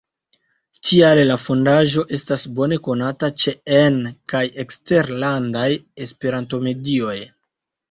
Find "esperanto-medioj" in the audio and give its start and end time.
6.09-7.17